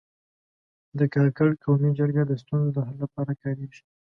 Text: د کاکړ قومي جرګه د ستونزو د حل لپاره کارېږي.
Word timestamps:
د 0.97 0.99
کاکړ 1.13 1.49
قومي 1.63 1.91
جرګه 1.99 2.23
د 2.27 2.31
ستونزو 2.41 2.69
د 2.75 2.77
حل 2.85 2.95
لپاره 3.03 3.31
کارېږي. 3.43 3.83